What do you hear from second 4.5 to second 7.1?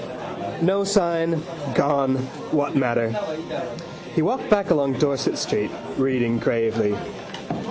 along Dorset street, reading gravely.